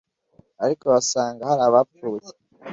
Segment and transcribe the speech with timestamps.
[0.63, 2.27] ariko basanga hari abapfuye